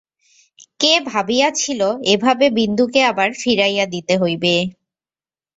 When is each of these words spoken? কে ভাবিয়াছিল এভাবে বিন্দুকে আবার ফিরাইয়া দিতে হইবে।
কে 0.79 0.93
ভাবিয়াছিল 1.09 1.81
এভাবে 2.05 2.45
বিন্দুকে 2.57 3.01
আবার 3.11 3.29
ফিরাইয়া 3.33 3.85
দিতে 3.85 4.13
হইবে। 4.17 4.53